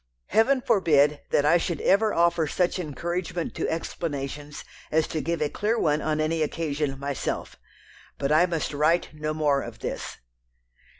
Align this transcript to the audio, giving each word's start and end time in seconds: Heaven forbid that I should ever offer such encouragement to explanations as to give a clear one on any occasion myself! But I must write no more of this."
Heaven 0.29 0.61
forbid 0.61 1.21
that 1.29 1.45
I 1.45 1.57
should 1.59 1.79
ever 1.81 2.11
offer 2.11 2.47
such 2.47 2.79
encouragement 2.79 3.53
to 3.53 3.69
explanations 3.69 4.65
as 4.89 5.07
to 5.09 5.21
give 5.21 5.43
a 5.43 5.47
clear 5.49 5.77
one 5.77 6.01
on 6.01 6.19
any 6.19 6.41
occasion 6.41 6.97
myself! 6.97 7.55
But 8.17 8.31
I 8.31 8.47
must 8.47 8.73
write 8.73 9.13
no 9.13 9.31
more 9.35 9.61
of 9.61 9.77
this." 9.77 10.17